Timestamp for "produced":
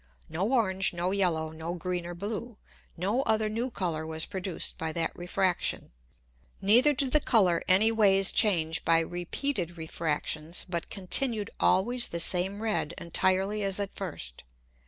4.25-4.75